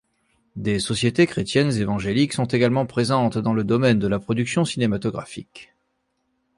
[0.55, 5.75] Des sociétés chrétiennes évangéliques sont également présentes dans le domaine de la production cinématographique.